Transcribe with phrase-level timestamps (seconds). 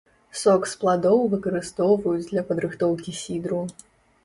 [0.43, 3.63] Сок з пладоў выкарыстоўваюць для падрыхтоўкі сідру.